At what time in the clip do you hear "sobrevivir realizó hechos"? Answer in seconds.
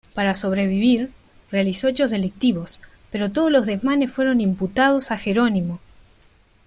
0.33-2.09